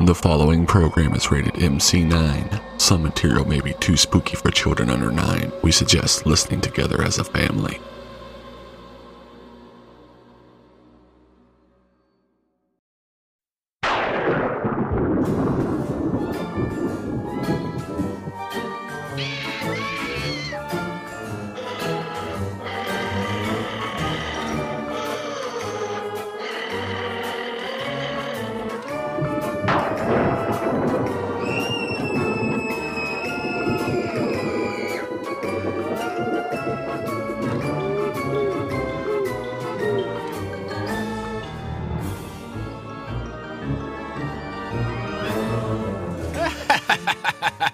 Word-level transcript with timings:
The 0.00 0.14
following 0.14 0.66
program 0.66 1.14
is 1.14 1.30
rated 1.30 1.54
MC9. 1.54 2.60
Some 2.78 3.02
material 3.02 3.46
may 3.46 3.62
be 3.62 3.72
too 3.80 3.96
spooky 3.96 4.36
for 4.36 4.50
children 4.50 4.90
under 4.90 5.10
9. 5.10 5.52
We 5.62 5.72
suggest 5.72 6.26
listening 6.26 6.60
together 6.60 7.02
as 7.02 7.18
a 7.18 7.24
family. 7.24 7.80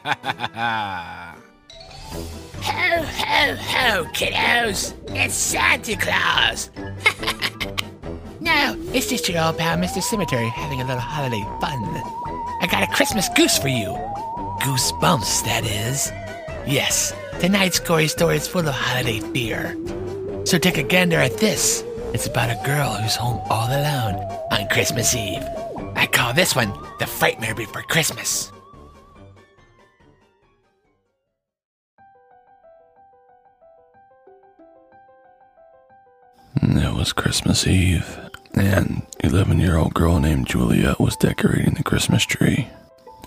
Ho, 0.05 0.11
ho, 2.63 3.55
ho, 3.55 4.05
kiddos! 4.13 4.95
It's 5.15 5.35
Santa 5.35 5.97
Claus! 5.97 6.71
no, 8.41 8.77
it's 8.93 9.09
just 9.09 9.29
your 9.29 9.45
old 9.45 9.59
pal, 9.59 9.77
Mr. 9.77 10.03
Cemetery, 10.03 10.49
having 10.49 10.81
a 10.81 10.85
little 10.85 11.01
holiday 11.01 11.43
fun. 11.61 11.79
I 12.61 12.69
got 12.71 12.83
a 12.83 12.93
Christmas 12.93 13.29
goose 13.37 13.59
for 13.59 13.69
you. 13.69 13.97
Goosebumps, 14.61 15.45
that 15.45 15.65
is. 15.65 16.11
Yes, 16.67 17.13
tonight's 17.39 17.79
gory 17.79 18.09
story 18.09 18.37
is 18.37 18.49
full 18.49 18.67
of 18.67 18.75
holiday 18.75 19.21
fear. 19.21 19.77
So 20.45 20.59
take 20.59 20.79
a 20.79 20.83
gander 20.83 21.19
at 21.19 21.39
this. 21.39 21.85
It's 22.13 22.27
about 22.27 22.51
a 22.51 22.61
girl 22.65 22.95
who's 22.95 23.17
home 23.17 23.41
all 23.51 23.69
alone 23.69 24.17
on 24.51 24.69
Christmas 24.69 25.15
Eve. 25.15 25.45
I 25.95 26.07
call 26.07 26.35
this 26.35 26.57
one 26.57 26.71
The 26.99 27.07
Frightmare 27.07 27.57
Before 27.57 27.83
Christmas. 27.83 28.53
It 36.61 36.95
was 36.95 37.13
Christmas 37.15 37.67
Eve, 37.67 38.31
and 38.55 39.07
11 39.21 39.59
year 39.59 39.77
old 39.77 39.95
girl 39.95 40.21
named 40.21 40.47
Juliet 40.47 41.01
was 41.01 41.17
decorating 41.17 41.75
the 41.75 41.83
Christmas 41.83 42.25
tree. 42.25 42.69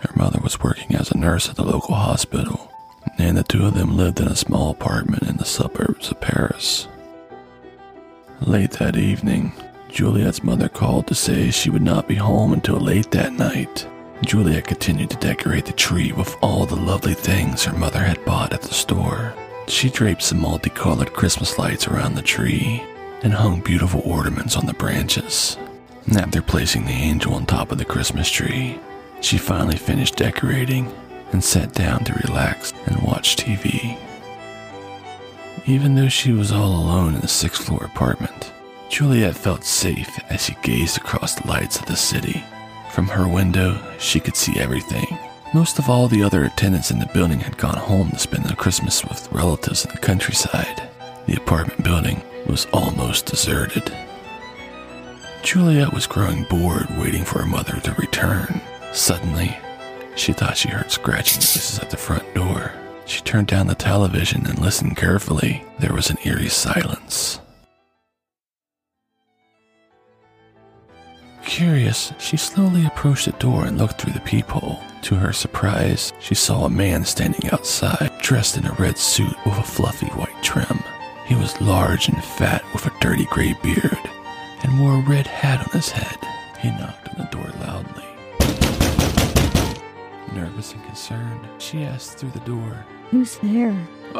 Her 0.01 0.15
mother 0.15 0.39
was 0.39 0.61
working 0.61 0.95
as 0.95 1.09
a 1.09 1.17
nurse 1.17 1.49
at 1.49 1.55
the 1.55 1.63
local 1.63 1.95
hospital, 1.95 2.71
and 3.17 3.35
the 3.35 3.43
two 3.43 3.65
of 3.65 3.73
them 3.73 3.97
lived 3.97 4.19
in 4.19 4.27
a 4.27 4.35
small 4.35 4.69
apartment 4.69 5.23
in 5.23 5.37
the 5.37 5.45
suburbs 5.45 6.11
of 6.11 6.21
Paris. 6.21 6.87
Late 8.41 8.71
that 8.73 8.95
evening, 8.95 9.53
Juliet's 9.89 10.43
mother 10.43 10.69
called 10.69 11.07
to 11.07 11.15
say 11.15 11.49
she 11.49 11.71
would 11.71 11.81
not 11.81 12.07
be 12.07 12.15
home 12.15 12.53
until 12.53 12.79
late 12.79 13.09
that 13.11 13.33
night. 13.33 13.87
Juliet 14.23 14.67
continued 14.67 15.09
to 15.09 15.17
decorate 15.17 15.65
the 15.65 15.73
tree 15.73 16.11
with 16.11 16.35
all 16.41 16.65
the 16.67 16.75
lovely 16.75 17.15
things 17.15 17.63
her 17.63 17.77
mother 17.77 17.99
had 17.99 18.23
bought 18.23 18.53
at 18.53 18.61
the 18.61 18.73
store. 18.73 19.33
She 19.67 19.89
draped 19.89 20.21
some 20.21 20.39
multicolored 20.39 21.13
Christmas 21.13 21.57
lights 21.57 21.87
around 21.87 22.13
the 22.13 22.21
tree 22.21 22.83
and 23.25 23.33
hung 23.33 23.59
beautiful 23.59 24.01
ornaments 24.05 24.55
on 24.55 24.67
the 24.67 24.73
branches. 24.75 25.57
After 26.15 26.43
placing 26.43 26.85
the 26.85 26.91
angel 26.91 27.33
on 27.33 27.47
top 27.47 27.71
of 27.71 27.79
the 27.79 27.83
Christmas 27.83 28.29
tree, 28.29 28.79
she 29.19 29.39
finally 29.39 29.77
finished 29.77 30.15
decorating 30.15 30.93
and 31.31 31.43
sat 31.43 31.73
down 31.73 32.03
to 32.03 32.21
relax 32.27 32.71
and 32.85 33.01
watch 33.01 33.35
TV. 33.35 33.97
Even 35.65 35.95
though 35.95 36.07
she 36.07 36.33
was 36.33 36.51
all 36.51 36.69
alone 36.69 37.15
in 37.15 37.21
the 37.21 37.27
sixth 37.27 37.65
floor 37.65 37.83
apartment, 37.83 38.53
Juliet 38.89 39.35
felt 39.35 39.63
safe 39.63 40.19
as 40.29 40.45
she 40.45 40.55
gazed 40.61 40.97
across 40.97 41.33
the 41.33 41.47
lights 41.47 41.79
of 41.79 41.87
the 41.87 41.95
city. 41.95 42.43
From 42.91 43.07
her 43.07 43.27
window, 43.27 43.81
she 43.97 44.19
could 44.19 44.35
see 44.35 44.59
everything. 44.59 45.17
Most 45.51 45.79
of 45.79 45.89
all 45.89 46.07
the 46.07 46.21
other 46.21 46.43
attendants 46.43 46.91
in 46.91 46.99
the 46.99 47.07
building 47.07 47.39
had 47.39 47.57
gone 47.57 47.77
home 47.77 48.11
to 48.11 48.19
spend 48.19 48.45
the 48.45 48.55
Christmas 48.55 49.03
with 49.03 49.31
relatives 49.31 49.83
in 49.83 49.91
the 49.91 49.97
countryside. 49.97 50.87
The 51.25 51.37
apartment 51.37 51.83
building 51.83 52.21
was 52.47 52.67
almost 52.73 53.25
deserted. 53.25 53.93
Juliet 55.43 55.93
was 55.93 56.07
growing 56.07 56.43
bored 56.45 56.87
waiting 56.97 57.23
for 57.23 57.39
her 57.39 57.45
mother 57.45 57.79
to 57.81 57.93
return. 57.93 58.61
Suddenly, 58.93 59.57
she 60.15 60.33
thought 60.33 60.57
she 60.57 60.69
heard 60.69 60.91
scratching 60.91 61.39
noises 61.39 61.79
at 61.79 61.89
the 61.89 61.97
front 61.97 62.33
door. 62.33 62.71
She 63.05 63.21
turned 63.21 63.47
down 63.47 63.67
the 63.67 63.75
television 63.75 64.45
and 64.47 64.57
listened 64.59 64.97
carefully. 64.97 65.63
There 65.79 65.93
was 65.93 66.09
an 66.09 66.17
eerie 66.25 66.49
silence. 66.49 67.39
Curious, 71.43 72.11
she 72.17 72.37
slowly 72.37 72.85
approached 72.85 73.25
the 73.25 73.31
door 73.33 73.65
and 73.65 73.77
looked 73.77 74.01
through 74.01 74.13
the 74.13 74.19
peephole. 74.21 74.79
To 75.03 75.15
her 75.15 75.31
surprise, 75.31 76.11
she 76.19 76.33
saw 76.33 76.65
a 76.65 76.69
man 76.69 77.05
standing 77.05 77.51
outside, 77.51 78.11
dressed 78.19 78.57
in 78.57 78.65
a 78.65 78.73
red 78.73 78.97
suit 78.97 79.35
with 79.45 79.57
a 79.59 79.63
fluffy 79.63 80.07
white 80.07 80.41
trim. 80.41 80.79
He 81.25 81.35
was 81.35 81.59
large 81.59 82.07
and 82.07 82.23
fat 82.23 82.63
with 82.73 82.85
a 82.85 82.93
dirty 82.99 83.25
gray 83.25 83.53
beard 83.63 83.97
and 84.63 84.79
wore 84.79 84.95
a 84.95 85.09
red 85.09 85.27
hat 85.27 85.59
on 85.59 85.71
his 85.73 85.89
head. 85.89 86.17
He 86.59 86.69
knocked 86.69 87.09
on 87.09 87.17
the 87.17 87.25
door 87.31 87.49
loudly. 87.59 88.03
Nervous 90.33 90.73
and 90.73 90.83
concerned, 90.85 91.47
she 91.57 91.83
asked 91.83 92.17
through 92.17 92.31
the 92.31 92.39
door, 92.41 92.85
Who's 93.11 93.37
there? 93.37 93.75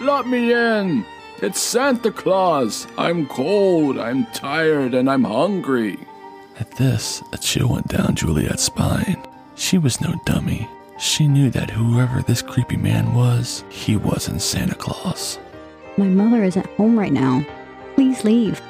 Let 0.00 0.26
me 0.26 0.52
in. 0.52 1.04
It's 1.42 1.60
Santa 1.60 2.10
Claus. 2.10 2.86
I'm 2.98 3.26
cold, 3.26 3.98
I'm 3.98 4.26
tired, 4.26 4.94
and 4.94 5.10
I'm 5.10 5.24
hungry. 5.24 5.98
At 6.58 6.72
this, 6.72 7.22
a 7.32 7.38
chill 7.38 7.68
went 7.68 7.88
down 7.88 8.14
Juliet's 8.14 8.64
spine. 8.64 9.26
She 9.54 9.78
was 9.78 10.00
no 10.00 10.14
dummy. 10.26 10.68
She 11.00 11.26
knew 11.26 11.48
that 11.50 11.70
whoever 11.70 12.20
this 12.20 12.42
creepy 12.42 12.76
man 12.76 13.14
was, 13.14 13.64
he 13.70 13.96
wasn't 13.96 14.42
Santa 14.42 14.74
Claus. 14.74 15.38
My 15.96 16.08
mother 16.08 16.44
isn't 16.44 16.66
home 16.76 16.98
right 16.98 17.12
now. 17.12 17.42
Please 17.94 18.22
leave. 18.22 18.60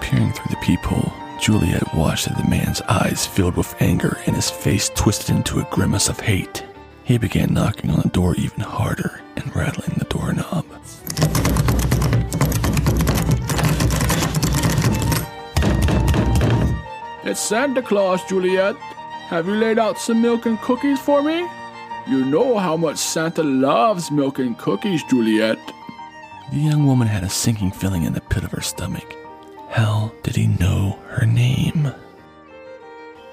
Peering 0.00 0.32
through 0.32 0.50
the 0.50 0.56
peephole, 0.60 1.12
Juliet 1.40 1.94
watched 1.94 2.28
as 2.28 2.36
the 2.36 2.50
man's 2.50 2.80
eyes 2.82 3.28
filled 3.28 3.56
with 3.56 3.80
anger 3.80 4.18
and 4.26 4.34
his 4.34 4.50
face 4.50 4.90
twisted 4.96 5.36
into 5.36 5.60
a 5.60 5.68
grimace 5.70 6.08
of 6.08 6.18
hate. 6.18 6.64
He 7.04 7.16
began 7.16 7.54
knocking 7.54 7.90
on 7.90 8.00
the 8.00 8.08
door 8.08 8.34
even 8.34 8.60
harder 8.60 9.20
and 9.36 9.54
rattling 9.54 9.96
the 9.98 10.04
doorknob. 10.06 10.66
It's 17.24 17.40
Santa 17.40 17.82
Claus, 17.82 18.24
Juliet. 18.24 18.74
Have 19.28 19.48
you 19.48 19.56
laid 19.56 19.76
out 19.80 19.98
some 19.98 20.22
milk 20.22 20.46
and 20.46 20.56
cookies 20.60 21.00
for 21.00 21.20
me? 21.20 21.48
You 22.06 22.24
know 22.24 22.58
how 22.58 22.76
much 22.76 22.96
Santa 22.96 23.42
loves 23.42 24.12
milk 24.12 24.38
and 24.38 24.56
cookies, 24.56 25.02
Juliet. 25.02 25.58
The 26.52 26.58
young 26.58 26.86
woman 26.86 27.08
had 27.08 27.24
a 27.24 27.28
sinking 27.28 27.72
feeling 27.72 28.04
in 28.04 28.12
the 28.12 28.20
pit 28.20 28.44
of 28.44 28.52
her 28.52 28.60
stomach. 28.60 29.16
How 29.68 30.12
did 30.22 30.36
he 30.36 30.46
know 30.46 31.00
her 31.08 31.26
name? 31.26 31.92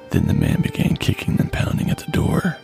Then 0.10 0.26
the 0.26 0.34
man 0.34 0.62
began 0.62 0.98
kicking 0.98 1.40
and 1.40 1.52
pounding 1.54 1.92
at 1.92 2.00
the 2.00 2.12
door. 2.12 2.58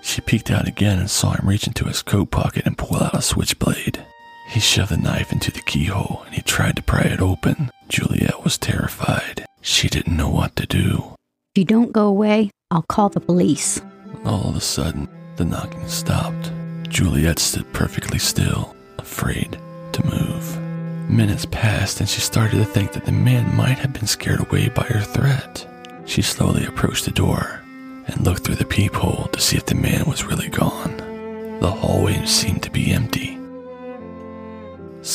She 0.00 0.22
peeked 0.22 0.50
out 0.50 0.66
again 0.66 0.98
and 0.98 1.10
saw 1.10 1.32
him 1.32 1.46
reach 1.46 1.66
into 1.66 1.84
his 1.84 2.00
coat 2.00 2.30
pocket 2.30 2.64
and 2.64 2.78
pull 2.78 2.96
out 2.96 3.14
a 3.14 3.20
switchblade. 3.20 4.02
He 4.48 4.60
shoved 4.60 4.90
the 4.90 4.96
knife 4.96 5.32
into 5.32 5.50
the 5.50 5.60
keyhole 5.60 6.22
and 6.24 6.34
he 6.34 6.40
tried 6.40 6.76
to 6.76 6.82
pry 6.82 7.02
it 7.02 7.20
open. 7.20 7.70
Juliet 7.92 8.42
was 8.42 8.56
terrified. 8.56 9.44
She 9.60 9.86
didn't 9.86 10.16
know 10.16 10.30
what 10.30 10.56
to 10.56 10.64
do. 10.64 11.14
If 11.54 11.58
you 11.58 11.64
don't 11.66 11.92
go 11.92 12.06
away, 12.06 12.50
I'll 12.70 12.86
call 12.88 13.10
the 13.10 13.20
police. 13.20 13.82
All 14.24 14.48
of 14.48 14.56
a 14.56 14.62
sudden, 14.62 15.06
the 15.36 15.44
knocking 15.44 15.86
stopped. 15.86 16.50
Juliet 16.88 17.38
stood 17.38 17.70
perfectly 17.74 18.18
still, 18.18 18.74
afraid 18.96 19.58
to 19.92 20.06
move. 20.06 21.10
Minutes 21.10 21.44
passed 21.44 22.00
and 22.00 22.08
she 22.08 22.22
started 22.22 22.56
to 22.56 22.64
think 22.64 22.92
that 22.92 23.04
the 23.04 23.12
man 23.12 23.54
might 23.54 23.76
have 23.76 23.92
been 23.92 24.06
scared 24.06 24.40
away 24.40 24.70
by 24.70 24.84
her 24.84 25.02
threat. 25.02 25.66
She 26.06 26.22
slowly 26.22 26.64
approached 26.64 27.04
the 27.04 27.10
door 27.10 27.60
and 28.06 28.24
looked 28.24 28.44
through 28.44 28.54
the 28.54 28.64
peephole 28.64 29.28
to 29.34 29.40
see 29.40 29.58
if 29.58 29.66
the 29.66 29.74
man 29.74 30.06
was 30.06 30.24
really 30.24 30.48
gone. 30.48 30.96
The 31.60 31.70
hallway 31.70 32.24
seemed 32.24 32.62
to 32.62 32.70
be 32.70 32.90
empty. 32.90 33.38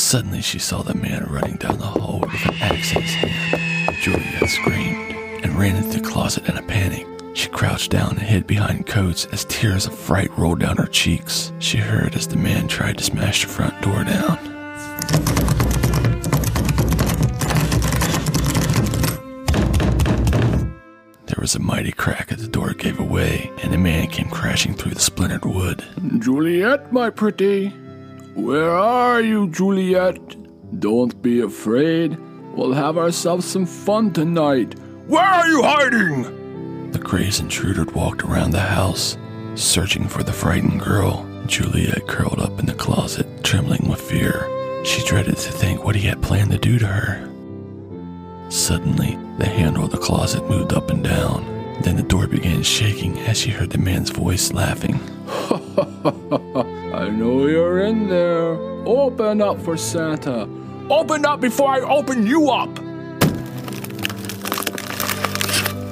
Suddenly, 0.08 0.42
she 0.42 0.58
saw 0.58 0.84
the 0.84 0.94
man 0.94 1.28
running 1.30 1.58
down 1.58 1.80
the 1.80 1.86
hall 1.86 2.22
with 2.22 2.46
an 2.46 2.56
axe 2.62 2.96
in 2.96 3.02
his 3.02 3.14
hand. 3.14 3.98
Juliet 4.02 4.50
screamed 4.50 5.44
and 5.44 5.60
ran 5.60 5.76
into 5.76 6.00
the 6.00 6.10
closet 6.10 6.48
in 6.48 6.56
a 6.56 6.62
panic. 6.62 7.06
She 7.34 7.50
crouched 7.50 7.92
down 7.92 8.12
and 8.12 8.22
hid 8.22 8.48
behind 8.48 8.88
coats 8.88 9.26
as 9.34 9.44
tears 9.44 9.86
of 9.86 9.94
fright 9.94 10.32
rolled 10.38 10.62
down 10.62 10.78
her 10.78 10.86
cheeks. 10.86 11.52
She 11.60 11.80
heard 11.80 12.16
as 12.16 12.26
the 12.26 12.38
man 12.38 12.70
tried 12.70 13.00
to 13.00 13.04
smash 13.04 13.44
the 13.44 13.50
front 13.52 13.82
door 13.82 14.06
down. 14.06 14.38
There 21.26 21.42
was 21.42 21.54
a 21.54 21.60
mighty 21.60 21.92
crack 21.92 22.32
as 22.32 22.42
the 22.42 22.48
door 22.48 22.72
gave 22.72 23.02
away, 23.02 23.52
and 23.62 23.74
the 23.74 23.78
man 23.78 24.08
came 24.08 24.30
crashing 24.30 24.74
through 24.74 24.94
the 24.94 25.02
splintered 25.02 25.44
wood. 25.44 25.84
Juliet, 26.20 26.94
my 26.94 27.10
pretty, 27.10 27.74
where 28.38 28.70
are 28.70 29.20
you, 29.20 29.50
Juliet? 29.50 30.36
Don't 30.80 31.20
be 31.24 31.42
afraid. 31.42 32.16
We'll 32.54 32.74
have 32.74 32.96
ourselves 32.96 33.48
some 33.48 33.66
fun 33.66 34.14
tonight. 34.14 34.76
Where 35.08 35.24
are 35.24 35.48
you 35.48 35.64
hiding? 35.64 36.92
The 36.92 37.00
crazed 37.00 37.42
intruder 37.42 37.84
walked 37.86 38.24
around 38.24 38.52
the 38.52 38.60
house, 38.60 39.18
searching 39.56 40.08
for 40.08 40.22
the 40.22 40.32
frightened 40.32 40.82
girl. 40.82 41.28
Juliet 41.48 42.08
curled 42.08 42.38
up 42.38 42.60
in 42.60 42.68
the 42.68 42.76
closet, 42.76 43.26
trembling 43.44 43.90
with 43.90 44.00
fear. 44.00 44.48
She 44.86 45.04
dreaded 45.04 45.38
to 45.38 45.52
think 45.52 45.84
what 45.84 45.96
he 45.96 46.08
had 46.08 46.22
planned 46.22 46.52
to 46.52 46.60
do 46.60 46.78
to 46.78 46.86
her. 46.86 47.28
Suddenly, 48.52 49.18
the 49.40 49.48
handle 49.48 49.86
of 49.86 49.92
the 49.92 49.98
closet 49.98 50.48
moved 50.48 50.74
up 50.74 50.92
and 50.92 51.04
down. 51.04 51.44
Then 51.82 51.96
the 51.96 52.04
door 52.04 52.28
began 52.28 52.62
shaking 52.62 53.18
as 53.22 53.40
she 53.40 53.50
heard 53.50 53.72
the 53.72 53.80
man's 53.80 54.12
voice 54.12 54.54
laughing. 54.54 55.00
I 55.78 57.10
know 57.10 57.46
you're 57.46 57.82
in 57.82 58.10
there. 58.10 58.54
Open 58.88 59.42
up 59.44 59.62
for 59.62 59.78
Santa. 59.78 60.50
Open 60.90 61.24
up 61.24 61.40
before 61.40 61.70
I 61.70 61.82
open 61.82 62.26
you 62.26 62.50
up. 62.50 62.74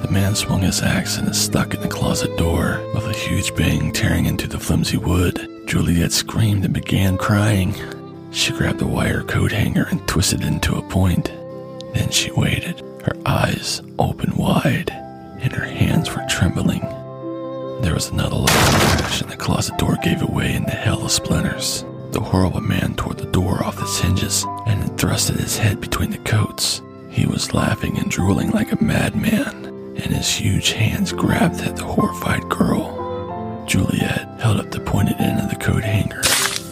The 0.02 0.08
man 0.10 0.34
swung 0.34 0.62
his 0.62 0.82
axe 0.82 1.18
and 1.18 1.28
is 1.28 1.40
stuck 1.40 1.72
in 1.72 1.80
the 1.80 1.88
closet 1.88 2.36
door 2.36 2.80
with 2.94 3.04
a 3.04 3.12
huge 3.12 3.54
bang 3.54 3.92
tearing 3.92 4.26
into 4.26 4.48
the 4.48 4.58
flimsy 4.58 4.96
wood. 4.96 5.48
Juliet 5.66 6.10
screamed 6.10 6.64
and 6.64 6.74
began 6.74 7.16
crying. 7.16 7.74
She 8.32 8.52
grabbed 8.52 8.80
the 8.80 8.88
wire 8.88 9.22
coat 9.22 9.52
hanger 9.52 9.86
and 9.88 10.04
twisted 10.08 10.40
it 10.40 10.48
into 10.48 10.74
a 10.74 10.88
point. 10.88 11.26
Then 11.94 12.10
she 12.10 12.32
waited, 12.32 12.80
her 13.04 13.16
eyes 13.24 13.82
open 14.00 14.34
wide, 14.36 14.90
and 15.40 15.52
her 15.52 15.64
hands 15.64 16.12
were 16.12 16.26
trembling. 16.28 16.82
There 17.80 17.94
was 17.94 18.08
another 18.10 18.36
loud 18.36 18.48
crash, 18.48 19.20
and 19.20 19.30
the 19.30 19.36
closet 19.36 19.76
door 19.78 19.96
gave 20.02 20.22
away 20.22 20.54
in 20.54 20.64
the 20.64 20.70
hail 20.70 21.04
of 21.04 21.12
splinters. 21.12 21.84
The 22.10 22.20
horrible 22.20 22.62
man 22.62 22.94
tore 22.94 23.14
the 23.14 23.26
door 23.26 23.62
off 23.62 23.80
its 23.80 23.98
hinges 23.98 24.44
and 24.66 24.90
thrusted 24.98 25.38
his 25.38 25.58
head 25.58 25.80
between 25.80 26.10
the 26.10 26.18
coats. 26.18 26.82
He 27.10 27.26
was 27.26 27.54
laughing 27.54 27.98
and 27.98 28.10
drooling 28.10 28.50
like 28.50 28.72
a 28.72 28.82
madman, 28.82 29.66
and 29.66 30.14
his 30.14 30.30
huge 30.30 30.72
hands 30.72 31.12
grabbed 31.12 31.60
at 31.60 31.76
the 31.76 31.84
horrified 31.84 32.48
girl. 32.48 33.64
Juliet 33.66 34.28
held 34.40 34.60
up 34.60 34.70
the 34.70 34.80
pointed 34.80 35.16
end 35.20 35.40
of 35.40 35.50
the 35.50 35.56
coat 35.56 35.82
hanger 35.82 36.22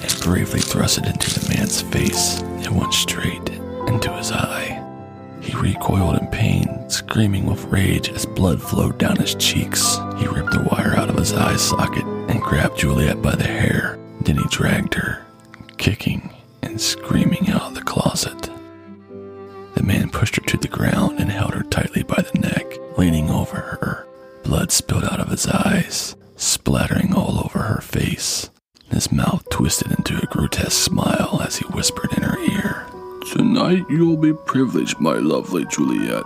and 0.03 0.21
bravely 0.21 0.61
thrust 0.61 0.99
it 0.99 1.07
into 1.07 1.39
the 1.39 1.55
man's 1.55 1.83
face. 1.83 2.41
It 2.63 2.71
went 2.71 2.95
straight 2.95 3.49
into 3.87 4.13
his 4.13 4.33
eye. 4.33 4.74
He 5.45 5.55
recoiled 5.57 6.19
in 6.19 6.27
pain, 6.29 6.89
screaming 6.89 7.45
with 7.45 7.65
rage 7.67 8.09
as 8.09 8.25
blood 8.25 8.63
flowed 8.63 8.99
down 8.99 9.17
his 9.17 9.35
cheeks. 9.35 9.99
He 10.17 10.27
ripped 10.27 10.53
the 10.53 10.67
wire 10.71 10.97
out 10.97 11.11
of 11.11 11.17
his 11.17 11.35
eye 11.35 11.57
socket 11.57 12.05
and 12.05 12.43
grabbed 12.43 12.79
Juliet 12.79 13.21
by 13.21 13.37
the 13.37 13.45
hair. 13.45 13.99
Then 14.23 14.39
he 14.39 14.45
dragged 14.49 14.95
her, 14.95 15.25
kicking 15.77 16.33
and 16.63 16.81
screaming 16.81 17.51
out 17.51 17.63
of 17.63 17.75
the 17.75 17.83
closet. 17.83 18.51
The 19.75 19.83
man 19.83 20.09
pushed 20.09 20.37
her 20.37 20.43
to 20.43 20.57
the 20.57 20.69
ground 20.69 21.21
and 21.21 21.31
held 21.31 21.53
her 21.53 21.63
tightly 21.65 22.03
by 22.03 22.23
the 22.23 22.39
neck, 22.39 22.65
leaning 22.97 23.29
over 23.29 23.57
her. 23.57 24.07
Blood 24.45 24.73
spilled 24.73 25.05
out 25.05 25.21
of 25.21 25.29
his 25.29 25.47
eyes, 25.47 26.17
splattering 26.37 27.13
all 27.15 27.39
over 27.45 27.59
her 27.59 27.83
face. 27.83 28.49
His 28.91 29.13
mouth 29.13 29.47
twisted 29.51 29.93
into 29.93 30.17
a 30.23 30.27
grotesque 30.27 30.83
smile 30.83 31.43
as 31.45 31.57
he 31.57 31.67
whispered 31.67 32.13
in 32.17 32.23
her 32.23 32.39
ear. 32.39 32.87
Tonight 33.33 33.87
you'll 33.89 34.19
be 34.19 34.33
privileged, 34.33 35.01
my 35.01 35.15
lovely 35.15 35.65
Juliet. 35.67 36.25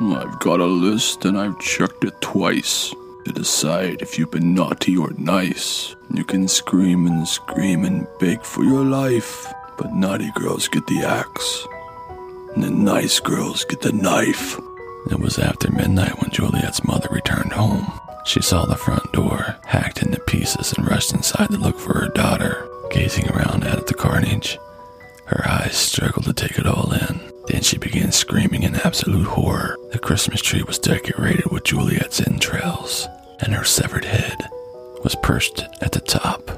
I've 0.00 0.38
got 0.40 0.60
a 0.60 0.66
list 0.66 1.24
and 1.24 1.38
I've 1.38 1.58
checked 1.58 2.04
it 2.04 2.20
twice 2.20 2.94
to 3.24 3.32
decide 3.32 4.02
if 4.02 4.18
you've 4.18 4.30
been 4.30 4.54
naughty 4.54 4.96
or 4.96 5.10
nice. 5.16 5.96
You 6.12 6.24
can 6.24 6.46
scream 6.46 7.06
and 7.06 7.26
scream 7.26 7.84
and 7.84 8.06
beg 8.20 8.42
for 8.42 8.62
your 8.62 8.84
life, 8.84 9.46
but 9.78 9.92
naughty 9.94 10.30
girls 10.34 10.68
get 10.68 10.86
the 10.86 11.00
axe, 11.00 11.66
and 12.54 12.62
the 12.62 12.70
nice 12.70 13.20
girls 13.20 13.64
get 13.64 13.80
the 13.80 13.92
knife. 13.92 14.58
It 15.10 15.18
was 15.18 15.38
after 15.38 15.72
midnight 15.72 16.20
when 16.20 16.30
Juliet's 16.30 16.84
mother 16.84 17.08
returned 17.10 17.52
home. 17.52 17.90
She 18.26 18.42
saw 18.42 18.66
the 18.66 18.76
front 18.76 19.10
door 19.12 19.56
hacked 19.64 20.02
into 20.02 20.20
pieces 20.20 20.74
and 20.74 20.86
rushed 20.86 21.14
inside 21.14 21.48
to 21.50 21.56
look 21.56 21.78
for 21.78 21.94
her 21.98 22.08
daughter. 22.08 22.68
Gazing 22.90 23.28
around 23.30 23.64
at 23.64 23.86
the 23.86 23.94
carnage, 23.94 24.58
her 25.28 25.48
eyes 25.48 25.76
struggled 25.76 26.24
to 26.24 26.32
take 26.32 26.58
it 26.58 26.66
all 26.66 26.92
in. 26.92 27.20
Then 27.46 27.62
she 27.62 27.78
began 27.78 28.12
screaming 28.12 28.62
in 28.62 28.76
absolute 28.76 29.26
horror. 29.26 29.76
The 29.92 29.98
Christmas 29.98 30.42
tree 30.42 30.62
was 30.62 30.78
decorated 30.78 31.50
with 31.50 31.64
Juliet's 31.64 32.20
entrails, 32.20 33.06
and 33.40 33.54
her 33.54 33.64
severed 33.64 34.04
head 34.04 34.36
was 35.02 35.14
perched 35.22 35.64
at 35.80 35.92
the 35.92 36.00
top. 36.00 36.50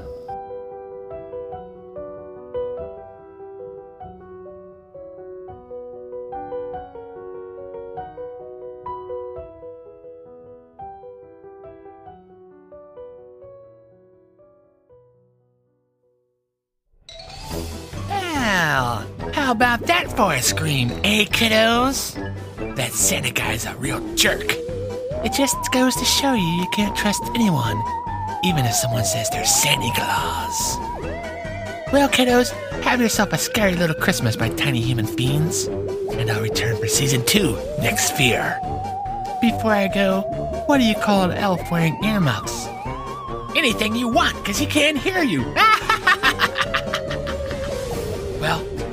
How 19.51 19.55
about 19.55 19.81
that 19.81 20.09
for 20.15 20.31
a 20.31 20.41
scream, 20.41 20.89
eh, 21.03 21.25
kiddos? 21.25 22.15
That 22.77 22.93
Santa 22.93 23.31
guy's 23.31 23.65
a 23.65 23.75
real 23.75 23.99
jerk. 24.15 24.45
It 25.25 25.33
just 25.33 25.57
goes 25.73 25.93
to 25.97 26.05
show 26.05 26.33
you 26.33 26.41
you 26.41 26.67
can't 26.71 26.95
trust 26.95 27.21
anyone, 27.35 27.77
even 28.45 28.63
if 28.63 28.73
someone 28.73 29.03
says 29.03 29.29
they're 29.29 29.43
Santa 29.43 29.91
Claus. 29.93 30.77
Well, 31.91 32.07
kiddos, 32.07 32.51
have 32.83 33.01
yourself 33.01 33.33
a 33.33 33.37
scary 33.37 33.75
little 33.75 33.93
Christmas, 33.93 34.37
by 34.37 34.47
tiny 34.47 34.79
human 34.79 35.05
fiends. 35.05 35.65
And 35.65 36.31
I'll 36.31 36.41
return 36.41 36.77
for 36.77 36.87
season 36.87 37.25
two 37.25 37.57
next 37.79 38.07
sphere. 38.07 38.57
Before 39.41 39.73
I 39.73 39.89
go, 39.93 40.21
what 40.67 40.77
do 40.77 40.85
you 40.85 40.95
call 40.95 41.29
an 41.29 41.37
elf 41.37 41.69
wearing 41.69 42.01
earmuffs? 42.05 42.67
Anything 43.57 43.97
you 43.97 44.07
want, 44.07 44.37
because 44.37 44.57
he 44.57 44.65
can't 44.65 44.97
hear 44.97 45.23
you. 45.23 45.43
Well, 45.55 45.70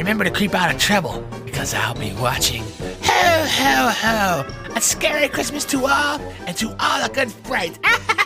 remember 0.08 0.24
to 0.24 0.30
keep 0.30 0.54
out 0.54 0.74
of 0.74 0.80
trouble, 0.80 1.22
because 1.44 1.74
I'll 1.74 1.92
be 1.92 2.14
watching. 2.14 2.62
Ho, 2.62 3.44
ho, 3.46 3.90
ho! 3.90 4.72
A 4.74 4.80
scary 4.80 5.28
Christmas 5.28 5.66
to 5.66 5.84
all, 5.84 6.18
and 6.46 6.56
to 6.56 6.74
all 6.80 7.04
a 7.04 7.10
good 7.10 7.30
fright. 7.30 7.78